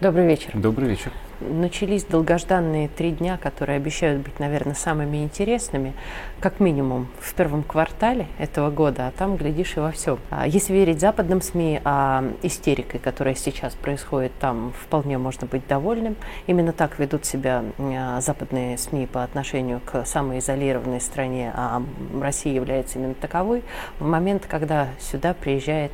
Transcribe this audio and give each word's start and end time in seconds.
Добрый 0.00 0.26
вечер. 0.26 0.50
Добрый 0.54 0.88
вечер. 0.88 1.12
Начались 1.40 2.04
долгожданные 2.04 2.88
три 2.88 3.12
дня, 3.12 3.38
которые 3.38 3.76
обещают 3.76 4.22
быть, 4.22 4.38
наверное, 4.38 4.74
самыми 4.74 5.24
интересными, 5.24 5.94
как 6.40 6.60
минимум 6.60 7.08
в 7.18 7.32
первом 7.34 7.62
квартале 7.62 8.26
этого 8.38 8.70
года, 8.70 9.06
а 9.06 9.10
там, 9.10 9.36
глядишь, 9.36 9.76
и 9.76 9.80
во 9.80 9.90
всем. 9.90 10.18
А 10.28 10.46
если 10.46 10.74
верить 10.74 11.00
западным 11.00 11.40
СМИ, 11.40 11.80
а 11.84 12.24
истерикой, 12.42 13.00
которая 13.00 13.34
сейчас 13.34 13.74
происходит 13.74 14.32
там, 14.38 14.72
вполне 14.78 15.16
можно 15.16 15.46
быть 15.46 15.66
довольным. 15.66 16.16
Именно 16.46 16.72
так 16.72 16.98
ведут 16.98 17.24
себя 17.24 17.64
а, 17.78 18.20
западные 18.20 18.76
СМИ 18.76 19.06
по 19.06 19.24
отношению 19.24 19.80
к 19.80 20.04
самой 20.04 20.40
изолированной 20.40 21.00
стране, 21.00 21.52
а 21.54 21.82
Россия 22.20 22.52
является 22.52 22.98
именно 22.98 23.14
таковой, 23.14 23.62
в 23.98 24.06
момент, 24.06 24.46
когда 24.46 24.88
сюда 24.98 25.34
приезжает 25.34 25.92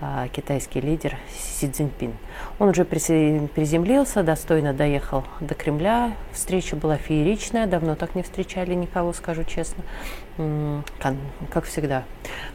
а, 0.00 0.28
китайский 0.28 0.80
лидер 0.80 1.16
Си 1.30 1.70
Цзиньпин. 1.70 2.12
Он 2.58 2.70
уже 2.70 2.84
приземлился, 2.84 4.22
достойно 4.22 4.72
доехал 4.82 5.22
до 5.38 5.54
Кремля. 5.54 6.12
Встреча 6.32 6.74
была 6.74 6.96
фееричная, 6.96 7.68
давно 7.68 7.94
так 7.94 8.16
не 8.16 8.24
встречали 8.24 8.74
никого, 8.74 9.12
скажу 9.12 9.44
честно. 9.44 9.84
Как 11.52 11.66
всегда, 11.66 12.02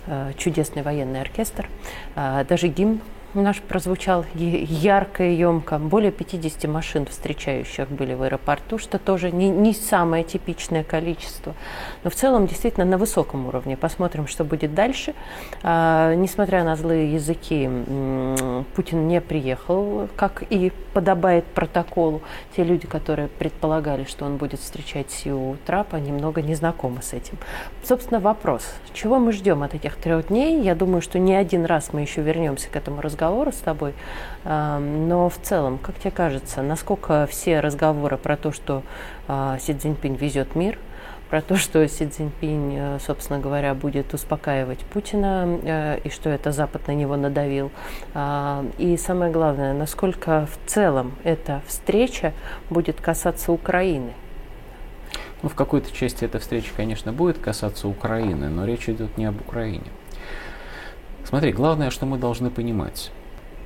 э, 0.08 0.34
чудесный 0.36 0.82
военный 0.82 1.22
оркестр. 1.22 1.70
А, 2.16 2.44
даже 2.44 2.68
гимн 2.68 3.00
наш 3.34 3.62
прозвучал 3.62 4.26
ярко 4.36 5.24
и 5.24 5.36
емко. 5.36 5.78
Более 5.80 6.12
50 6.12 6.70
машин 6.70 7.06
встречающих 7.06 7.90
были 7.90 8.14
в 8.14 8.24
аэропорту, 8.24 8.78
что 8.78 9.00
тоже 9.00 9.32
не, 9.32 9.50
не 9.50 9.74
самое 9.74 10.24
типичное 10.24 10.84
количество. 10.84 11.54
Но 12.04 12.10
в 12.10 12.16
целом 12.16 12.48
действительно 12.48 12.86
на 12.86 12.98
высоком 12.98 13.48
уровне. 13.48 13.76
Посмотрим, 13.78 14.28
что 14.28 14.44
будет 14.44 14.74
дальше. 14.74 15.14
А, 15.64 16.14
несмотря 16.16 16.64
на 16.64 16.76
злые 16.76 17.14
языки, 17.14 17.70
Путин 18.76 19.08
не 19.08 19.22
приехал, 19.22 20.08
как 20.16 20.44
и 20.50 20.72
подобает 20.94 21.46
протоколу. 21.46 22.22
Те 22.56 22.64
люди, 22.64 22.88
которые 22.88 23.28
предполагали, 23.28 24.06
что 24.06 24.26
он 24.26 24.38
будет 24.38 24.60
встречать 24.60 25.12
Сиу 25.12 25.58
Трапа, 25.66 25.98
немного 25.98 26.42
не 26.42 26.56
знакомы 26.56 27.02
с 27.02 27.14
этим. 27.14 27.38
Собственно, 27.84 28.20
вопрос, 28.20 28.64
чего 28.94 29.20
мы 29.20 29.32
ждем 29.32 29.64
от 29.64 29.74
этих 29.74 29.98
трех 29.98 30.28
дней? 30.28 30.62
Я 30.62 30.76
думаю, 30.76 31.02
что 31.02 31.20
не 31.20 31.36
один 31.36 31.66
раз 31.66 31.94
мы 31.94 32.02
еще 32.02 32.22
вернемся 32.22 32.70
к 32.70 32.76
этому 32.76 33.02
разговору 33.02 33.17
разговора 33.18 33.52
с 33.52 33.58
тобой, 33.58 33.94
но 34.44 35.30
в 35.30 35.38
целом, 35.42 35.80
как 35.80 35.96
тебе 35.98 36.12
кажется, 36.12 36.62
насколько 36.62 37.28
все 37.28 37.60
разговоры 37.60 38.18
про 38.18 38.38
то, 38.38 38.52
что 38.52 38.84
а, 39.28 39.58
Си 39.60 39.74
Цзиньпинь 39.74 40.16
везет 40.16 40.56
мир, 40.56 40.78
про 41.30 41.42
то, 41.42 41.56
что 41.58 41.86
Си 41.88 42.08
Цзиньпинь, 42.08 42.76
э, 42.78 43.00
собственно 43.06 43.40
говоря, 43.40 43.74
будет 43.74 44.14
успокаивать 44.14 44.80
Путина, 44.80 45.60
э, 45.64 46.00
и 46.04 46.10
что 46.10 46.30
это 46.30 46.52
Запад 46.52 46.88
на 46.88 46.94
него 46.94 47.18
надавил. 47.18 47.72
А, 48.14 48.66
и 48.78 48.96
самое 48.98 49.32
главное, 49.32 49.74
насколько 49.74 50.48
в 50.48 50.70
целом 50.70 51.14
эта 51.24 51.62
встреча 51.68 52.34
будет 52.70 53.02
касаться 53.02 53.52
Украины. 53.52 54.14
Ну, 55.42 55.50
в 55.50 55.56
какой-то 55.56 55.92
части 55.92 56.24
эта 56.24 56.40
встреча, 56.40 56.72
конечно, 56.76 57.12
будет 57.12 57.40
касаться 57.40 57.88
Украины, 57.88 58.48
но 58.50 58.66
речь 58.66 58.88
идет 58.88 59.18
не 59.18 59.26
об 59.26 59.42
Украине. 59.42 59.88
Смотри, 61.28 61.52
главное, 61.52 61.90
что 61.90 62.06
мы 62.06 62.18
должны 62.18 62.50
понимать. 62.50 63.12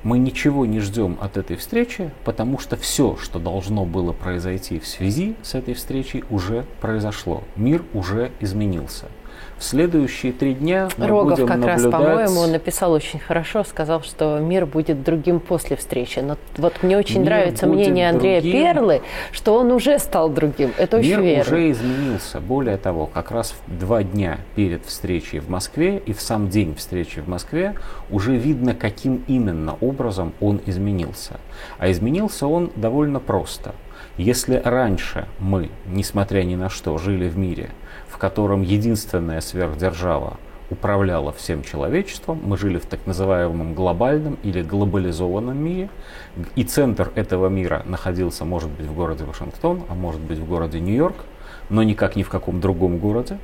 Мы 0.02 0.18
ничего 0.18 0.66
не 0.66 0.80
ждем 0.80 1.16
от 1.20 1.36
этой 1.36 1.54
встречи, 1.54 2.10
потому 2.24 2.58
что 2.58 2.76
все, 2.76 3.16
что 3.16 3.38
должно 3.38 3.84
было 3.84 4.12
произойти 4.12 4.80
в 4.80 4.86
связи 4.88 5.36
с 5.44 5.54
этой 5.54 5.74
встречей, 5.74 6.24
уже 6.28 6.66
произошло. 6.80 7.44
Мир 7.54 7.84
уже 7.94 8.32
изменился 8.40 9.06
следующие 9.58 10.32
три 10.32 10.54
дня 10.54 10.88
мы 10.96 11.06
Рогов 11.06 11.30
будем 11.32 11.46
как 11.46 11.58
наблюдать... 11.58 11.84
раз, 11.84 11.92
по-моему, 11.92 12.46
написал 12.46 12.92
очень 12.92 13.18
хорошо, 13.18 13.64
сказал, 13.64 14.02
что 14.02 14.38
мир 14.38 14.66
будет 14.66 15.02
другим 15.02 15.40
после 15.40 15.76
встречи. 15.76 16.18
Но 16.18 16.36
вот 16.56 16.82
мне 16.82 16.98
очень 16.98 17.20
мир 17.20 17.26
нравится 17.26 17.66
мнение 17.66 18.10
Андрея 18.10 18.40
другим. 18.40 18.60
Перлы, 18.60 19.02
что 19.30 19.54
он 19.54 19.70
уже 19.72 19.98
стал 19.98 20.28
другим. 20.28 20.72
Это 20.76 20.98
очень 20.98 21.10
мир 21.10 21.20
верно. 21.20 21.42
уже 21.42 21.70
изменился. 21.70 22.40
Более 22.40 22.76
того, 22.76 23.06
как 23.06 23.30
раз 23.30 23.54
два 23.66 24.02
дня 24.02 24.38
перед 24.54 24.84
встречей 24.84 25.38
в 25.38 25.48
Москве 25.48 26.02
и 26.04 26.12
в 26.12 26.20
сам 26.20 26.48
день 26.48 26.74
встречи 26.74 27.20
в 27.20 27.28
Москве 27.28 27.74
уже 28.10 28.36
видно, 28.36 28.74
каким 28.74 29.24
именно 29.26 29.76
образом 29.80 30.32
он 30.40 30.60
изменился. 30.66 31.40
А 31.78 31.90
изменился 31.90 32.46
он 32.46 32.70
довольно 32.76 33.20
просто. 33.20 33.74
Если 34.18 34.60
раньше 34.62 35.26
мы, 35.38 35.70
несмотря 35.86 36.42
ни 36.42 36.54
на 36.54 36.68
что, 36.68 36.98
жили 36.98 37.28
в 37.28 37.38
мире, 37.38 37.70
в 37.70 37.81
котором 38.22 38.62
единственная 38.62 39.40
сверхдержава 39.40 40.36
управляла 40.70 41.32
всем 41.32 41.64
человечеством, 41.64 42.40
мы 42.44 42.56
жили 42.56 42.78
в 42.78 42.86
так 42.86 43.04
называемом 43.04 43.74
глобальном 43.74 44.38
или 44.44 44.62
глобализованном 44.62 45.58
мире, 45.58 45.90
и 46.54 46.62
центр 46.62 47.10
этого 47.16 47.48
мира 47.48 47.82
находился, 47.84 48.44
может 48.44 48.70
быть, 48.70 48.86
в 48.86 48.94
городе 48.94 49.24
Вашингтон, 49.24 49.82
а 49.88 49.94
может 49.94 50.20
быть, 50.20 50.38
в 50.38 50.46
городе 50.46 50.78
Нью-Йорк, 50.78 51.16
но 51.68 51.82
никак 51.82 52.14
ни 52.14 52.22
в 52.22 52.28
каком 52.28 52.60
другом 52.60 52.98
городе, 52.98 53.38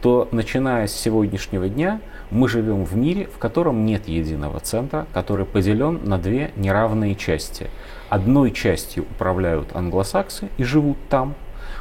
то 0.00 0.28
начиная 0.30 0.86
с 0.86 0.92
сегодняшнего 0.92 1.68
дня 1.68 2.00
мы 2.30 2.48
живем 2.48 2.84
в 2.84 2.96
мире, 2.96 3.26
в 3.34 3.38
котором 3.38 3.84
нет 3.84 4.06
единого 4.06 4.60
центра, 4.60 5.08
который 5.12 5.44
поделен 5.44 6.02
на 6.04 6.18
две 6.18 6.52
неравные 6.54 7.16
части. 7.16 7.66
Одной 8.08 8.52
частью 8.52 9.02
управляют 9.10 9.74
англосаксы 9.74 10.50
и 10.56 10.62
живут 10.62 10.98
там, 11.08 11.34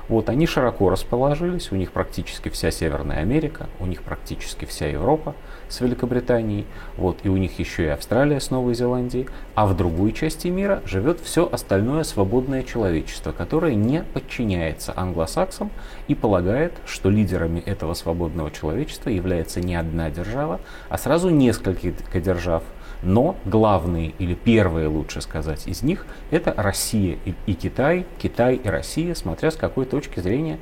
вот, 0.10 0.28
они 0.28 0.48
широко 0.48 0.90
расположились, 0.90 1.72
у 1.72 1.76
них 1.76 1.92
практически 1.92 2.50
вся 2.50 2.72
Северная 2.72 3.20
Америка, 3.20 3.68
у 3.80 3.86
них 3.86 4.02
практически 4.02 4.66
вся 4.66 4.88
Европа 4.88 5.36
с 5.70 5.82
Великобританией, 5.82 6.66
вот, 6.98 7.20
и 7.24 7.30
у 7.30 7.38
них 7.38 7.60
еще 7.60 7.86
и 7.86 7.90
Австралия 7.90 8.40
с 8.40 8.50
Новой 8.50 8.74
Зеландией, 8.74 9.28
а 9.54 9.68
в 9.68 9.78
другой 9.78 10.12
части 10.12 10.48
мира 10.48 10.82
живет 10.86 11.20
все 11.22 11.48
остальное 11.50 12.04
свободное 12.04 12.64
человечество, 12.64 13.32
которое 13.32 13.76
не 13.76 14.02
подчиняется 14.02 14.94
англосаксам 14.96 15.70
и 16.08 16.16
полагает, 16.16 16.74
что 16.86 17.12
лидерами 17.12 17.60
этого 17.60 17.94
свободного 17.94 18.50
человечества 18.50 19.10
является 19.10 19.62
не 19.62 19.76
одна 19.76 20.10
держава, 20.10 20.60
а 20.90 20.98
сразу 20.98 21.30
несколько 21.30 22.20
держав– 22.20 22.64
но 23.02 23.36
главные 23.46 24.14
или 24.20 24.34
первые, 24.34 24.88
лучше 24.88 25.22
сказать, 25.22 25.68
из 25.68 25.84
них 25.84 26.06
это 26.32 26.54
Россия 26.56 27.18
и, 27.26 27.34
и 27.46 27.54
Китай, 27.54 28.06
Китай 28.18 28.56
и 28.56 28.68
Россия, 28.68 29.16
смотря 29.16 29.52
с 29.52 29.56
какой 29.56 29.86
точки 29.86 30.20
зрения 30.20 30.60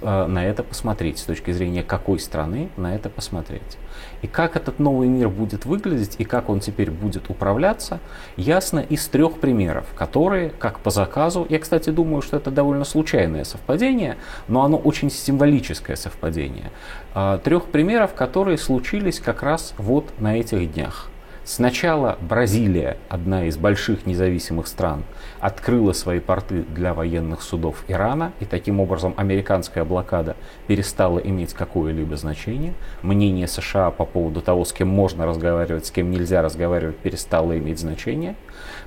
э, 0.00 0.26
на 0.26 0.44
это 0.44 0.62
посмотреть, 0.62 1.18
с 1.18 1.22
точки 1.22 1.50
зрения 1.50 1.82
какой 1.82 2.18
страны 2.18 2.68
на 2.76 2.94
это 2.94 3.08
посмотреть. 3.08 3.78
И 4.22 4.26
как 4.26 4.56
этот 4.56 4.78
новый 4.78 5.08
мир 5.08 5.28
будет 5.28 5.64
выглядеть 5.64 6.16
и 6.18 6.24
как 6.24 6.48
он 6.48 6.60
теперь 6.60 6.90
будет 6.90 7.30
управляться, 7.30 8.00
ясно 8.36 8.80
из 8.80 9.06
трех 9.08 9.38
примеров, 9.38 9.86
которые, 9.94 10.50
как 10.50 10.80
по 10.80 10.90
заказу, 10.90 11.46
я, 11.48 11.58
кстати, 11.58 11.90
думаю, 11.90 12.22
что 12.22 12.36
это 12.36 12.50
довольно 12.50 12.84
случайное 12.84 13.44
совпадение, 13.44 14.16
но 14.46 14.62
оно 14.62 14.76
очень 14.76 15.10
символическое 15.10 15.96
совпадение, 15.96 16.70
э, 17.14 17.38
трех 17.42 17.66
примеров, 17.66 18.14
которые 18.14 18.58
случились 18.58 19.20
как 19.20 19.42
раз 19.42 19.74
вот 19.78 20.06
на 20.18 20.38
этих 20.38 20.72
днях. 20.72 21.10
Сначала 21.50 22.18
Бразилия, 22.20 22.98
одна 23.08 23.46
из 23.46 23.56
больших 23.56 24.04
независимых 24.04 24.66
стран, 24.66 25.04
открыла 25.40 25.94
свои 25.94 26.20
порты 26.20 26.60
для 26.60 26.92
военных 26.92 27.40
судов 27.40 27.84
Ирана, 27.88 28.32
и 28.40 28.44
таким 28.44 28.80
образом 28.80 29.14
американская 29.16 29.82
блокада 29.86 30.36
перестала 30.66 31.18
иметь 31.18 31.54
какое-либо 31.54 32.18
значение. 32.18 32.74
Мнение 33.00 33.48
США 33.48 33.90
по 33.90 34.04
поводу 34.04 34.42
того, 34.42 34.66
с 34.66 34.74
кем 34.74 34.88
можно 34.88 35.24
разговаривать, 35.24 35.86
с 35.86 35.90
кем 35.90 36.10
нельзя 36.10 36.42
разговаривать, 36.42 36.98
перестало 36.98 37.56
иметь 37.56 37.78
значение. 37.78 38.34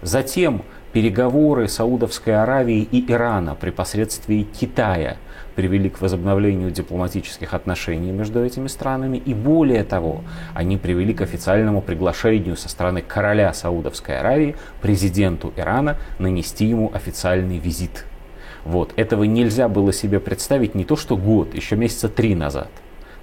Затем 0.04 0.62
переговоры 0.94 1.68
Саудовской 1.68 2.36
Аравии 2.36 2.88
и 2.92 3.12
Ирана 3.12 3.56
при 3.56 3.70
посредстве 3.72 4.44
Китая– 4.44 5.18
привели 5.56 5.90
к 5.90 6.02
возобновлению 6.02 6.72
дипломатических 6.72 7.54
отношений 7.54 8.12
между 8.12 8.44
этими 8.44 8.68
странами. 8.68 9.18
И 9.18 9.34
более 9.34 9.84
того, 9.84 10.24
они 10.54 10.78
привели 10.78 11.14
к 11.14 11.22
официальному 11.22 11.82
приглашению 11.82 12.58
со 12.58 12.70
стороны 12.70 13.02
короля 13.02 13.54
Саудовской 13.54 14.20
Аравии 14.20 14.56
президенту 14.82 15.54
Ирана 15.56 15.98
нанести 16.20 16.66
ему 16.66 16.92
официальный 16.94 17.58
визит. 17.58 18.06
Вот. 18.64 18.94
Этого 18.96 19.24
нельзя 19.24 19.68
было 19.68 19.92
себе 19.92 20.20
представить 20.20 20.76
не 20.76 20.86
то 20.86 20.96
что 20.96 21.18
год, 21.18 21.54
еще 21.54 21.76
месяца 21.76 22.10
три 22.10 22.36
назад. 22.36 22.70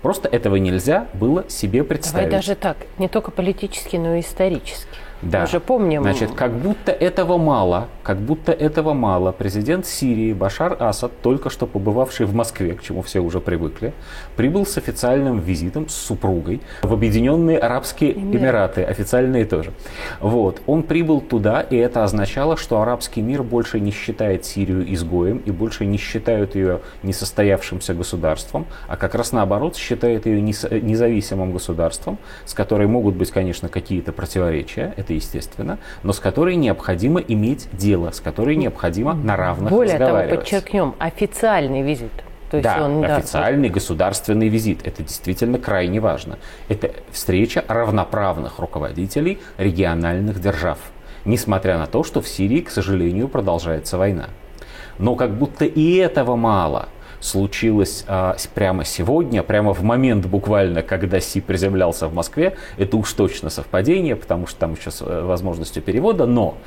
Просто 0.03 0.29
этого 0.29 0.57
нельзя 0.57 1.09
было 1.15 1.45
себе 1.49 1.83
представить. 1.83 2.29
Давай 2.29 2.41
даже 2.41 2.55
так, 2.55 2.77
не 2.99 3.09
только 3.09 3.31
политически, 3.31 3.97
но 3.97 4.15
и 4.15 4.21
исторически. 4.21 4.99
Да. 5.23 5.41
Мы 5.41 5.47
же 5.47 5.61
помним. 5.61 6.03
Значит, 6.03 6.33
как 6.33 6.53
будто 6.53 6.93
этого 6.93 7.39
мало, 7.39 7.89
как 8.03 8.19
будто 8.19 8.53
этого 8.53 8.93
мало. 8.93 9.33
Президент 9.33 9.87
Сирии 9.87 10.33
Башар 10.33 10.77
Асад, 10.79 11.13
только 11.23 11.51
что 11.51 11.67
побывавший 11.67 12.27
в 12.27 12.35
Москве, 12.35 12.75
к 12.75 12.83
чему 12.83 13.03
все 13.03 13.21
уже 13.21 13.41
привыкли, 13.41 13.93
прибыл 14.37 14.65
с 14.65 14.79
официальным 14.79 15.41
визитом 15.41 15.89
с 15.89 15.95
супругой 15.95 16.61
в 16.83 16.93
Объединенные 16.93 17.59
Арабские 17.59 18.13
Эмираты, 18.13 18.83
официальные 18.85 19.45
тоже. 19.45 19.73
Вот. 20.21 20.61
Он 20.67 20.83
прибыл 20.83 21.21
туда, 21.21 21.63
и 21.63 21.77
это 21.77 22.05
означало, 22.05 22.57
что 22.57 22.81
арабский 22.81 23.23
мир 23.23 23.43
больше 23.43 23.81
не 23.81 23.91
считает 23.91 24.45
Сирию 24.45 24.93
изгоем 24.95 25.39
и 25.39 25.51
больше 25.51 25.85
не 25.85 25.99
считают 25.99 26.55
ее 26.55 26.81
несостоявшимся 27.03 27.95
государством, 27.95 28.67
а 28.87 28.97
как 28.97 29.15
раз 29.15 29.33
наоборот 29.33 29.77
считает 29.77 30.27
ее 30.27 30.41
независимым 30.41 31.53
государством, 31.53 32.19
с 32.45 32.55
которой 32.55 32.87
могут 32.87 33.17
быть, 33.17 33.31
конечно, 33.31 33.69
какие-то 33.69 34.13
противоречия 34.13 34.95
это 35.09 35.15
естественно, 35.15 35.79
но 36.03 36.13
с 36.13 36.21
которой 36.21 36.55
необходимо 36.57 37.21
иметь 37.21 37.69
дело, 37.73 38.11
с 38.11 38.21
которой 38.21 38.57
необходимо 38.57 39.15
на 39.15 39.37
равных 39.37 39.73
Более 39.73 39.99
того, 39.99 40.29
подчеркнем, 40.29 40.95
официальный 40.99 41.83
визит. 41.83 42.13
То 42.51 42.59
есть 42.59 42.65
да, 42.65 42.85
он, 42.85 43.05
официальный 43.05 43.69
да. 43.69 43.75
государственный 43.75 44.49
визит. 44.49 44.87
Это 44.87 45.03
действительно 45.03 45.59
крайне 45.59 46.01
важно. 46.01 46.39
Это 46.69 46.93
встреча 47.11 47.65
равноправных 47.69 48.59
руководителей 48.59 49.39
региональных 49.59 50.41
держав. 50.41 50.79
Несмотря 51.25 51.79
на 51.79 51.87
то, 51.87 52.05
что 52.05 52.21
в 52.23 52.29
Сирии, 52.29 52.61
к 52.61 52.71
сожалению, 52.71 53.29
продолжается 53.29 53.99
война. 53.99 54.29
Но 54.99 55.15
как 55.15 55.37
будто 55.37 55.65
и 55.65 55.97
этого 55.97 56.37
мало– 56.37 56.89
случилось 57.21 58.05
а, 58.07 58.37
прямо 58.55 58.85
сегодня, 58.85 59.43
прямо 59.43 59.73
в 59.73 59.83
момент 59.83 60.27
буквально, 60.27 60.83
когда 60.83 61.21
Си 61.21 61.41
приземлялся 61.41 62.09
в 62.09 62.15
Москве. 62.15 62.57
Это 62.77 62.97
уж 62.97 63.13
точно 63.13 63.51
совпадение, 63.51 64.17
потому 64.17 64.47
что 64.47 64.61
там 64.61 64.75
еще 64.75 64.91
с 64.91 65.03
э, 65.03 65.23
возможностью 65.23 65.83
перевода. 65.83 66.27
Но 66.27 66.59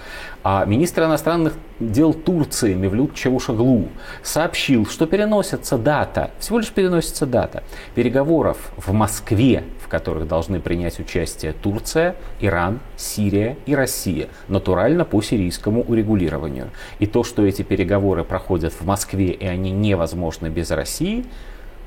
а, 0.44 0.66
министр 0.66 1.04
иностранных 1.04 1.54
дел 1.80 2.14
Турции 2.14 2.74
Мевлют 2.74 3.14
Чавушаглу 3.16 3.88
сообщил, 4.24 4.86
что 4.86 5.06
переносится 5.06 5.78
дата, 5.78 6.32
всего 6.40 6.60
лишь 6.60 6.72
переносится 6.72 7.26
дата 7.26 7.64
переговоров 7.96 8.58
в 8.78 8.92
Москве 8.94 9.64
которых 9.92 10.28
должны 10.28 10.60
принять 10.62 11.00
участие 11.00 11.52
Турция, 11.54 12.16
Иран, 12.40 12.80
Сирия 12.96 13.58
и 13.66 13.76
Россия, 13.76 14.30
натурально 14.48 15.04
по 15.06 15.22
сирийскому 15.22 15.84
урегулированию. 15.84 16.70
И 17.00 17.06
то, 17.06 17.24
что 17.24 17.46
эти 17.46 17.62
переговоры 17.62 18.24
проходят 18.24 18.74
в 18.74 18.86
Москве 18.86 19.32
и 19.32 19.46
они 19.46 19.72
невозможны 19.72 20.48
без 20.48 20.72
России, 20.72 21.26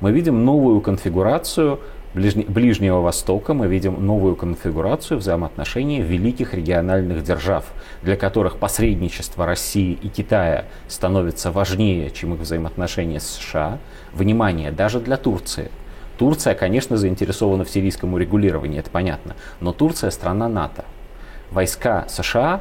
мы 0.01 0.13
видим 0.13 0.45
новую 0.45 0.81
конфигурацию 0.81 1.81
Ближнего 2.15 3.01
Востока 3.01 3.55
мы 3.55 3.67
видим 3.67 4.07
новую 4.07 4.37
конфигурацию 4.37 5.19
взаимоотношений 5.19 6.01
великих 6.01 6.55
региональных 6.55 7.25
держав, 7.25 7.65
для 8.05 8.17
которых 8.17 8.59
посредничество 8.59 9.47
России 9.47 9.99
и 10.01 10.09
Китая 10.09 10.67
становится 10.87 11.51
важнее, 11.51 12.11
чем 12.11 12.35
их 12.35 12.41
взаимоотношения 12.41 13.19
с 13.19 13.27
США. 13.27 13.79
Внимание, 14.13 14.71
даже 14.71 15.01
для 15.01 15.17
Турции– 15.17 15.73
Турция, 16.19 16.55
конечно, 16.55 16.97
заинтересована 16.97 17.65
в 17.65 17.71
сирийском 17.71 18.15
урегулировании, 18.15 18.79
это 18.79 18.91
понятно. 18.91 19.35
Но 19.61 19.73
Турция 19.73 20.11
страна 20.11 20.49
НАТО. 20.49 20.85
Войска 21.51 22.07
США 22.09 22.61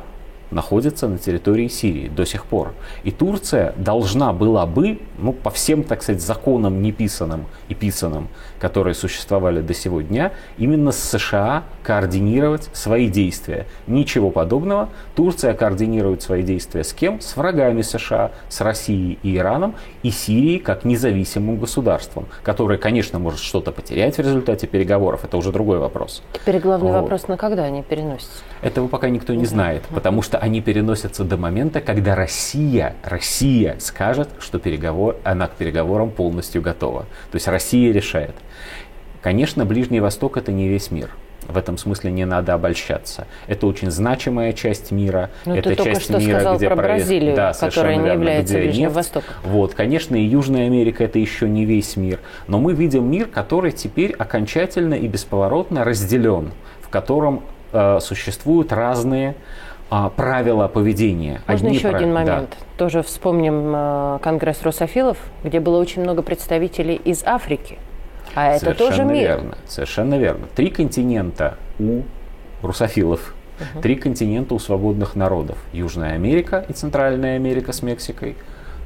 находится 0.51 1.07
на 1.07 1.18
территории 1.18 1.68
Сирии 1.68 2.07
до 2.07 2.25
сих 2.25 2.45
пор. 2.45 2.74
И 3.04 3.12
Турция 3.12 3.74
должна 3.78 4.34
была 4.34 4.66
бы, 4.66 5.00
ну, 5.18 5.34
по 5.34 5.50
всем, 5.50 5.84
так 5.84 6.04
сказать, 6.04 6.22
законам 6.22 6.81
неписанным 6.81 7.45
и 7.69 7.74
писанным, 7.74 8.28
которые 8.60 8.94
существовали 8.94 9.62
до 9.62 9.74
сего 9.74 10.01
дня, 10.01 10.31
именно 10.57 10.92
с 10.92 11.00
США 11.00 11.63
координировать 11.84 12.69
свои 12.74 13.07
действия. 13.07 13.68
Ничего 13.88 14.30
подобного. 14.30 14.90
Турция 15.16 15.54
координирует 15.54 16.22
свои 16.22 16.44
действия 16.44 16.84
с 16.84 16.94
кем? 16.94 17.19
С 17.19 17.36
врагами 17.36 17.81
США, 17.81 18.31
с 18.50 18.62
Россией 18.62 19.19
и 19.24 19.38
Ираном, 19.38 19.75
и 20.04 20.12
Сирией 20.12 20.60
как 20.60 20.86
независимым 20.86 21.57
государством, 21.57 22.28
которое, 22.44 22.78
конечно, 22.78 23.19
может 23.19 23.40
что-то 23.40 23.72
потерять 23.72 24.18
в 24.18 24.19
результате 24.19 24.68
переговоров. 24.68 25.24
Это 25.24 25.38
уже 25.38 25.51
другой 25.51 25.80
вопрос. 25.80 26.22
Теперь 26.34 26.60
главный 26.60 26.92
вот. 26.92 27.01
вопрос, 27.01 27.28
на 27.28 27.38
когда 27.38 27.63
они 27.63 27.81
переносятся? 27.81 28.44
Этого 28.62 28.88
пока 28.88 29.10
никто 29.10 29.34
не 29.34 29.45
знает, 29.45 29.84
потому 29.94 30.22
что 30.22 30.38
они 30.44 30.60
переносятся 30.60 31.24
до 31.24 31.38
момента, 31.38 31.80
когда 31.80 32.16
Россия, 32.16 32.98
Россия 33.01 33.78
скажет, 33.80 34.28
что 34.40 34.60
переговор, 34.60 35.16
она 35.24 35.48
к 35.48 35.51
переговорам 35.54 36.12
полностью 36.12 36.62
готова. 36.62 37.04
То 37.31 37.36
есть 37.36 37.48
Россия 37.48 37.94
решает. 37.94 38.36
Конечно, 39.22 39.63
Ближний 39.63 40.01
Восток 40.01 40.36
это 40.36 40.51
не 40.51 40.68
весь 40.68 40.92
мир. 40.92 41.12
В 41.48 41.57
этом 41.57 41.78
смысле 41.78 42.12
не 42.12 42.25
надо 42.25 42.56
обольщаться. 42.56 43.25
Это 43.48 43.68
очень 43.68 43.90
значимая 43.90 44.51
часть 44.51 44.92
мира. 44.92 45.30
Но 45.45 45.54
ну, 45.54 45.60
это 45.60 45.69
ты 45.69 45.75
часть 45.78 45.88
только 45.88 46.00
что 46.01 46.18
мира, 46.18 46.40
сказал 46.40 46.57
где 46.57 46.68
про 46.68 46.75
Бразилию, 46.75 47.36
да, 47.38 47.54
которая 47.54 47.95
не 47.95 48.04
верно, 48.04 48.19
является 48.19 48.54
Ближним 48.56 48.81
нефть. 48.81 48.95
Востоком. 48.95 49.34
Вот, 49.44 49.74
конечно, 49.74 50.18
и 50.18 50.24
Южная 50.24 50.66
Америка 50.66 51.06
это 51.06 51.19
еще 51.19 51.48
не 51.48 51.63
весь 51.63 51.95
мир. 51.95 52.19
Но 52.48 52.60
мы 52.60 52.74
видим 52.74 53.10
мир, 53.10 53.28
который 53.28 53.72
теперь 53.72 54.12
окончательно 54.12 54.95
и 54.95 55.07
бесповоротно 55.07 55.86
разделен, 55.86 56.51
в 56.81 56.90
котором 56.90 57.44
э, 57.72 58.00
существуют 58.01 58.74
разные 58.74 59.36
а, 59.95 60.10
правила 60.10 60.68
поведения. 60.68 61.44
Можно 61.48 61.68
Одни 61.68 61.78
еще 61.78 61.90
прав... 61.90 62.01
один 62.01 62.13
момент. 62.13 62.50
Да. 62.50 62.66
Тоже 62.78 63.04
вспомним 63.04 63.72
э, 63.75 64.19
Конгресс 64.24 64.63
Русофилов, 64.63 65.19
где 65.44 65.60
было 65.60 65.78
очень 65.78 66.01
много 66.01 66.24
представителей 66.24 66.95
из 66.95 67.24
Африки. 67.24 67.78
А 68.34 68.54
это 68.54 68.62
Совершенно 68.62 68.90
тоже 68.90 69.04
мир. 69.06 69.28
верно. 69.28 69.57
Совершенно 69.68 70.18
верно. 70.18 70.48
Три 70.56 70.72
континента 70.72 71.57
у 71.78 72.01
русофилов. 72.63 73.36
Угу. 73.60 73.81
Три 73.84 73.95
континента 73.95 74.56
у 74.56 74.60
свободных 74.60 75.16
народов. 75.16 75.60
Южная 75.74 76.13
Америка 76.13 76.66
и 76.68 76.74
Центральная 76.74 77.36
Америка 77.36 77.72
с 77.72 77.84
Мексикой. 77.84 78.36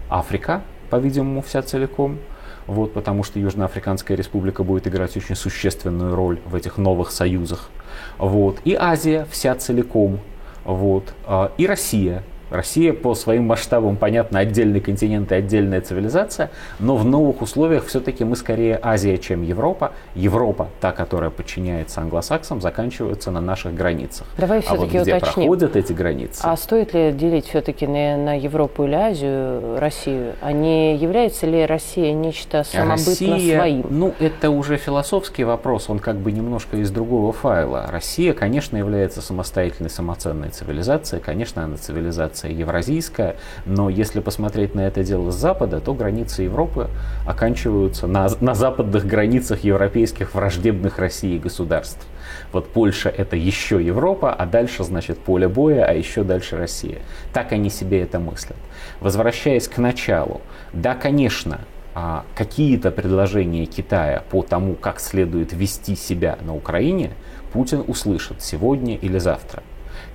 Африка, 0.10 0.62
по-видимому, 0.90 1.42
вся 1.42 1.62
целиком. 1.62 2.18
Вот, 2.66 2.92
потому 2.92 3.24
что 3.24 3.40
Южноафриканская 3.40 4.18
республика 4.18 4.66
будет 4.66 4.88
играть 4.88 5.16
очень 5.16 5.38
существенную 5.38 6.16
роль 6.16 6.40
в 6.46 6.54
этих 6.54 6.78
новых 6.78 7.12
союзах. 7.12 7.70
Вот. 8.18 8.58
И 8.66 8.76
Азия 8.76 9.26
вся 9.32 9.56
целиком 9.56 10.20
вот. 10.68 11.14
А, 11.26 11.52
и 11.58 11.66
Россия, 11.66 12.24
Россия 12.50 12.94
по 12.94 13.16
своим 13.16 13.46
масштабам, 13.46 13.98
понятно, 13.98 14.40
отдельный 14.40 14.80
континент 14.80 15.32
и 15.32 15.36
отдельная 15.36 15.82
цивилизация, 15.82 16.50
но 16.80 16.96
в 16.96 17.06
новых 17.06 17.42
условиях 17.42 17.86
все-таки 17.86 18.24
мы 18.24 18.36
скорее 18.36 18.80
Азия, 18.82 19.18
чем 19.18 19.42
Европа. 19.42 19.92
Европа, 20.16 20.70
та, 20.80 20.92
которая 20.92 21.30
подчиняется 21.30 22.02
англосаксам, 22.02 22.62
заканчивается 22.62 23.32
на 23.32 23.42
наших 23.42 23.74
границах. 23.74 24.28
Давай 24.38 24.62
все-таки 24.62 24.98
а 24.98 25.00
вот 25.00 25.04
где 25.04 25.16
уточним. 25.16 25.34
проходят 25.34 25.76
эти 25.76 25.94
границы. 25.94 26.42
А 26.44 26.56
стоит 26.56 26.94
ли 26.94 27.12
делить 27.12 27.48
все-таки 27.48 27.86
на, 27.88 28.18
на 28.18 28.38
Европу 28.38 28.86
или 28.86 28.96
Азию 28.96 29.80
Россию? 29.80 30.34
А 30.42 30.52
не 30.52 30.96
является 30.96 31.46
ли 31.46 31.66
Россия 31.66 32.14
нечто 32.14 32.64
самобытно 32.64 33.12
Россия, 33.12 33.60
своим? 33.60 33.86
Ну, 33.90 34.14
это 34.20 34.50
уже 34.50 34.78
философский 34.78 35.44
вопрос, 35.44 35.90
он 35.90 36.00
как 36.00 36.18
бы 36.18 36.32
немножко 36.32 36.78
из 36.78 36.92
другого 36.92 37.34
файла. 37.34 37.88
Россия, 37.90 38.34
конечно, 38.34 38.78
является 38.78 39.22
самостоятельной, 39.22 39.90
самоценной 39.90 40.50
цивилизацией, 40.50 41.22
конечно, 41.22 41.64
она 41.64 41.78
цивилизация 41.78 42.37
цивилизация 42.38 42.52
евразийская, 42.52 43.36
но 43.66 43.90
если 43.90 44.20
посмотреть 44.20 44.76
на 44.76 44.82
это 44.82 45.04
дело 45.04 45.32
с 45.32 45.36
Запада, 45.36 45.80
то 45.80 45.94
границы 45.94 46.44
Европы 46.44 46.90
оканчиваются 47.26 48.08
на, 48.08 48.28
на 48.40 48.54
западных 48.54 49.06
границах 49.06 49.64
европейских 49.64 50.34
враждебных 50.36 51.00
России 51.00 51.38
государств. 51.38 52.06
Вот 52.52 52.70
Польша 52.70 53.10
это 53.10 53.36
еще 53.36 53.84
Европа, 53.84 54.34
а 54.34 54.46
дальше, 54.46 54.84
значит, 54.84 55.18
поле 55.20 55.48
боя, 55.48 55.86
а 55.86 55.94
еще 55.94 56.24
дальше 56.24 56.58
Россия. 56.58 57.00
Так 57.34 57.52
они 57.52 57.70
себе 57.70 58.02
это 58.02 58.20
мыслят. 58.20 58.58
Возвращаясь 59.00 59.68
к 59.68 59.78
началу, 59.78 60.42
да, 60.74 60.96
конечно, 60.96 61.62
а, 61.96 62.26
какие-то 62.36 62.92
предложения 62.92 63.66
Китая 63.66 64.24
по 64.30 64.44
тому, 64.44 64.76
как 64.76 65.00
следует 65.00 65.54
вести 65.54 65.96
себя 65.96 66.38
на 66.42 66.56
Украине, 66.56 67.12
Путин 67.54 67.84
услышит 67.88 68.44
сегодня 68.44 68.96
или 68.96 69.20
завтра. 69.20 69.64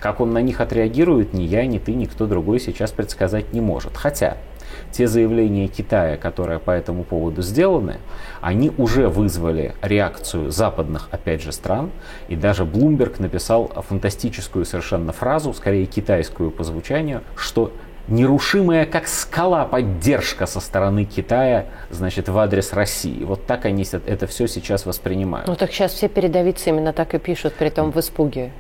Как 0.03 0.19
он 0.19 0.33
на 0.33 0.43
них 0.43 0.61
отреагирует, 0.61 1.33
ни 1.33 1.43
я, 1.43 1.65
ни 1.65 1.79
ты, 1.79 1.95
никто 1.95 2.27
другой 2.27 2.59
сейчас 2.59 2.91
предсказать 2.91 3.53
не 3.53 3.61
может. 3.61 3.97
Хотя 3.97 4.37
те 4.91 5.07
заявления 5.07 5.69
Китая, 5.69 6.17
которые 6.17 6.59
по 6.59 6.73
этому 6.73 7.05
поводу 7.05 7.41
сделаны, 7.41 7.99
они 8.41 8.73
уже 8.79 9.07
вызвали 9.07 9.77
реакцию 9.81 10.51
западных, 10.51 11.09
опять 11.13 11.41
же, 11.41 11.53
стран. 11.53 11.93
И 12.27 12.35
даже 12.35 12.65
Блумберг 12.65 13.21
написал 13.21 13.69
фантастическую 13.69 14.65
совершенно 14.65 15.13
фразу, 15.13 15.55
скорее 15.55 15.87
китайскую 15.87 16.51
по 16.51 16.65
звучанию, 16.65 17.21
что 17.37 17.73
нерушимая, 18.09 18.85
как 18.85 19.07
скала, 19.07 19.65
поддержка 19.65 20.47
со 20.47 20.61
стороны 20.61 21.05
Китая, 21.05 21.67
значит, 21.91 22.29
в 22.29 22.37
адрес 22.39 22.73
России. 22.73 23.25
Вот 23.25 23.47
так 23.47 23.65
они 23.65 23.85
это 24.07 24.27
все 24.27 24.47
сейчас 24.47 24.87
воспринимают. 24.87 25.49
Ну 25.49 25.55
так 25.55 25.73
сейчас 25.73 25.93
все 25.93 26.09
передовицы 26.09 26.71
именно 26.71 26.93
так 26.93 27.15
и 27.15 27.19
пишут, 27.19 27.55
при 27.55 27.71
том 27.71 27.93
в 27.93 27.99
испуге. 27.99 28.53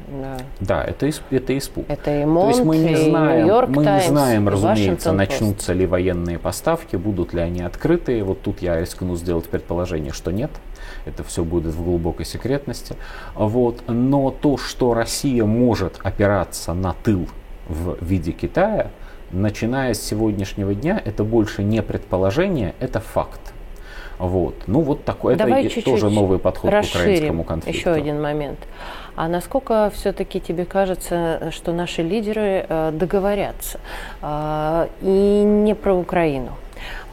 Да, 0.60 0.84
это, 0.84 1.10
это 1.30 1.58
испуг. 1.58 1.86
Это 1.88 2.22
и 2.22 2.24
Монт, 2.24 2.52
То 2.52 2.56
есть 2.58 2.64
мы 2.64 2.76
не 2.76 2.96
знаем, 2.96 3.72
мы 3.72 3.84
не 3.84 4.00
знаем, 4.00 4.48
разумеется, 4.48 5.12
начнутся 5.12 5.72
ли 5.72 5.86
военные 5.86 6.38
поставки, 6.38 6.96
будут 6.96 7.32
ли 7.32 7.40
они 7.40 7.62
открытые. 7.62 8.24
Вот 8.24 8.42
тут 8.42 8.62
я 8.62 8.80
рискну 8.80 9.16
сделать 9.16 9.48
предположение, 9.48 10.12
что 10.12 10.30
нет. 10.30 10.50
Это 11.04 11.24
все 11.24 11.44
будет 11.44 11.74
в 11.74 11.82
глубокой 11.82 12.26
секретности. 12.26 12.96
Вот. 13.34 13.82
Но 13.88 14.30
то, 14.30 14.56
что 14.56 14.94
Россия 14.94 15.44
может 15.44 15.98
опираться 16.02 16.74
на 16.74 16.92
тыл 16.92 17.26
в 17.68 17.96
виде 18.00 18.32
Китая, 18.32 18.90
начиная 19.32 19.94
с 19.94 20.02
сегодняшнего 20.02 20.74
дня, 20.74 21.00
это 21.04 21.24
больше 21.24 21.62
не 21.62 21.82
предположение, 21.82 22.74
это 22.80 23.00
факт. 23.00 23.40
Вот. 24.18 24.54
Ну 24.66 24.82
вот 24.82 25.04
такой, 25.04 25.34
Давай 25.34 25.66
это 25.66 25.82
тоже 25.82 26.08
новый 26.08 26.38
подход 26.38 26.70
к 26.70 26.74
украинскому 26.74 27.44
конфликту. 27.44 27.78
Еще 27.78 27.90
один 27.90 28.22
момент. 28.22 28.58
А 29.16 29.28
насколько 29.28 29.90
все-таки 29.94 30.40
тебе 30.40 30.64
кажется, 30.64 31.50
что 31.50 31.72
наши 31.72 32.02
лидеры 32.02 32.64
э, 32.68 32.92
договорятся? 32.92 33.80
Э, 34.22 34.86
и 35.02 35.42
не 35.44 35.74
про 35.74 35.94
Украину. 35.94 36.50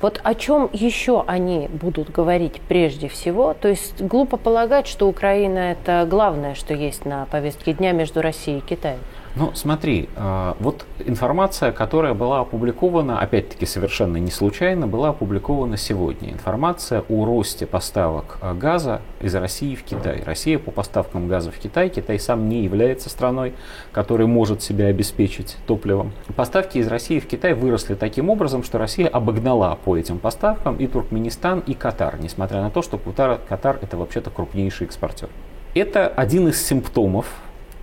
Вот 0.01 0.21
о 0.23 0.33
чем 0.33 0.69
еще 0.71 1.23
они 1.27 1.67
будут 1.67 2.11
говорить 2.11 2.61
прежде 2.67 3.07
всего? 3.07 3.53
То 3.53 3.67
есть 3.67 4.01
глупо 4.01 4.37
полагать, 4.37 4.87
что 4.87 5.07
Украина 5.07 5.59
это 5.59 6.07
главное, 6.09 6.55
что 6.55 6.73
есть 6.73 7.05
на 7.05 7.25
повестке 7.25 7.73
дня 7.73 7.91
между 7.91 8.21
Россией 8.21 8.59
и 8.59 8.61
Китаем. 8.61 8.99
Ну, 9.35 9.51
смотри, 9.53 10.09
а, 10.15 10.57
вот 10.59 10.85
информация, 11.05 11.71
которая 11.71 12.13
была 12.13 12.41
опубликована, 12.41 13.19
опять-таки 13.19 13.65
совершенно 13.65 14.17
не 14.17 14.31
случайно, 14.31 14.87
была 14.87 15.09
опубликована 15.09 15.77
сегодня. 15.77 16.31
Информация 16.31 17.03
о 17.07 17.25
росте 17.25 17.67
поставок 17.67 18.37
а, 18.41 18.53
газа 18.53 19.01
из 19.21 19.35
России 19.35 19.75
в 19.75 19.83
Китай. 19.83 20.23
Россия 20.25 20.57
по 20.57 20.71
поставкам 20.71 21.27
газа 21.27 21.51
в 21.51 21.57
Китай, 21.57 21.89
Китай 21.89 22.19
сам 22.19 22.49
не 22.49 22.63
является 22.63 23.09
страной, 23.09 23.53
которая 23.91 24.27
может 24.27 24.63
себя 24.63 24.87
обеспечить 24.87 25.57
топливом. 25.67 26.11
Поставки 26.35 26.79
из 26.79 26.87
России 26.87 27.19
в 27.19 27.27
Китай 27.27 27.53
выросли 27.53 27.93
таким 27.93 28.29
образом, 28.29 28.63
что 28.63 28.77
Россия 28.79 29.07
обогнала 29.07 29.77
по 29.83 29.95
этим 29.95 30.17
поставкам 30.17 30.77
и 30.77 30.87
Туркменистан, 30.87 31.59
и 31.59 31.75
Катар, 31.75 32.19
несмотря 32.19 32.61
на 32.61 32.71
то, 32.71 32.81
что 32.81 32.97
Катар, 32.97 33.39
Катар 33.47 33.77
это 33.81 33.95
вообще-то 33.95 34.31
крупнейший 34.31 34.87
экспортер. 34.87 35.29
Это 35.75 36.07
один 36.07 36.47
из 36.47 36.65
симптомов 36.65 37.27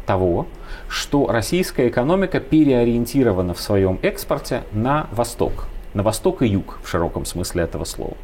того, 0.07 0.47
что 0.89 1.27
российская 1.27 1.89
экономика 1.89 2.41
переориентирована 2.41 3.53
в 3.55 3.61
своем 3.61 3.99
экспорте 4.03 4.63
на 4.73 5.09
восток, 5.13 5.67
на 5.95 6.03
восток 6.03 6.43
и 6.43 6.47
юг 6.47 6.79
в 6.83 6.89
широком 6.89 7.25
смысле 7.25 7.65
этого 7.65 7.85
слова. 7.85 8.17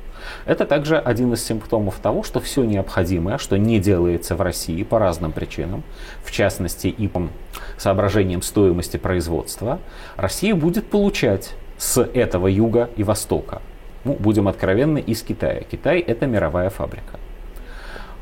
Это 0.46 0.66
также 0.66 0.98
один 0.98 1.32
из 1.32 1.44
симптомов 1.44 1.98
того, 1.98 2.22
что 2.22 2.40
все 2.40 2.64
необходимое, 2.64 3.38
что 3.38 3.56
не 3.56 3.78
делается 3.80 4.36
в 4.36 4.40
России 4.40 4.82
по 4.82 4.98
разным 4.98 5.32
причинам, 5.32 5.82
в 6.24 6.30
частности 6.30 6.86
и 6.86 7.08
по 7.08 7.28
соображениям 7.76 8.42
стоимости 8.42 8.96
производства, 8.96 9.80
Россия 10.16 10.54
будет 10.54 10.86
получать 10.86 11.54
с 11.76 12.00
этого 12.00 12.46
юга 12.46 12.88
и 12.96 13.02
востока. 13.02 13.60
Ну, 14.04 14.14
будем 14.14 14.48
откровенны, 14.48 14.98
из 14.98 15.22
Китая. 15.22 15.62
Китай– 15.68 16.00
это 16.06 16.26
мировая 16.26 16.70
фабрика. 16.70 17.18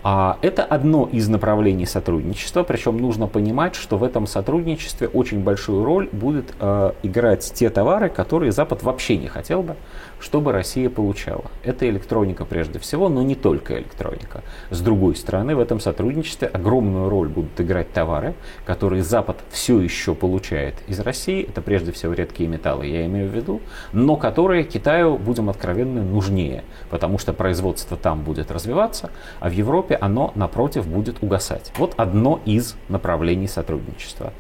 А 0.03 0.39
это 0.41 0.65
одно 0.65 1.09
из 1.13 1.29
направлений 1.29 1.85
сотрудничества, 1.85 2.63
причем 2.63 2.97
нужно 2.97 3.27
понимать, 3.27 3.75
что 3.75 3.99
в 3.99 4.05
этом 4.05 4.27
сотрудничестве 4.27 5.09
очень 5.09 5.41
большую 5.41 5.85
роль 5.85 6.09
будут 6.11 6.55
э, 6.59 6.93
играть 7.03 7.53
те 7.55 7.69
товары, 7.69 8.09
которые 8.09 8.51
Запад 8.51 8.83
вообще 8.83 9.19
не 9.19 9.29
хотел 9.29 9.63
бы, 9.63 9.77
чтобы 10.19 10.53
Россия 10.53 10.89
получала. 10.89 11.45
Это 11.65 11.89
электроника 11.89 12.47
прежде 12.47 12.79
всего, 12.79 13.11
но 13.11 13.23
не 13.23 13.35
только 13.35 13.79
электроника. 13.79 14.43
С 14.71 14.81
другой 14.81 15.17
стороны, 15.17 15.55
в 15.55 15.61
этом 15.61 15.81
сотрудничестве 15.81 16.49
огромную 16.49 17.11
роль 17.11 17.29
будут 17.29 17.61
играть 17.61 17.93
товары, 17.93 18.35
которые 18.65 19.03
Запад 19.03 19.37
все 19.51 19.81
еще 19.81 20.15
получает 20.15 20.77
из 20.87 20.99
России. 21.01 21.43
Это 21.43 21.61
прежде 21.61 21.93
всего 21.93 22.15
редкие 22.15 22.49
металлы, 22.49 22.87
я 22.87 23.05
имею 23.05 23.29
в 23.29 23.35
виду, 23.35 23.61
но 23.93 24.17
которые 24.17 24.65
Китаю, 24.65 25.19
будем 25.19 25.51
откровенны, 25.51 26.01
нужнее, 26.01 26.65
потому 26.89 27.19
что 27.19 27.35
производство 27.35 27.99
там 27.99 28.23
будет 28.23 28.51
развиваться, 28.51 29.11
а 29.41 29.51
в 29.51 29.53
Европе 29.53 29.90
Европе 29.91 30.05
оно, 30.05 30.33
напротив, 30.35 30.87
будет 30.87 31.23
угасать. 31.23 31.73
Вот 31.77 31.95
одно 31.97 32.41
из 32.45 32.77
направлений 32.89 33.49
сотрудничества. 33.49 34.33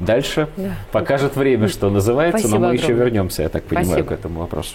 Дальше 0.00 0.48
да. 0.56 0.74
покажет 0.90 1.36
время, 1.36 1.68
что 1.68 1.90
называется, 1.90 2.40
Спасибо 2.40 2.58
но 2.58 2.66
мы 2.66 2.74
огромное. 2.74 2.82
еще 2.82 3.04
вернемся, 3.04 3.42
я 3.42 3.48
так 3.48 3.62
понимаю, 3.64 3.86
Спасибо. 3.86 4.08
к 4.08 4.12
этому 4.12 4.40
вопросу. 4.40 4.74